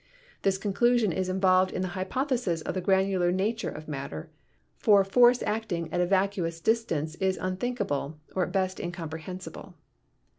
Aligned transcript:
This 0.41 0.57
conclusion 0.57 1.11
is 1.11 1.29
involved 1.29 1.69
in 1.71 1.83
the 1.83 1.89
hypothesis 1.89 2.61
of 2.61 2.73
the 2.73 2.81
granular 2.81 3.31
nature 3.31 3.69
of 3.69 3.87
matter, 3.87 4.31
for 4.75 5.03
force 5.03 5.43
acting 5.43 5.93
at 5.93 6.01
a 6.01 6.07
vacu 6.07 6.43
ous 6.43 6.59
distance 6.59 7.13
is 7.17 7.37
unthinkable 7.39 8.17
or 8.35 8.43
at 8.43 8.51
best 8.51 8.79
incomprehensible. 8.79 9.75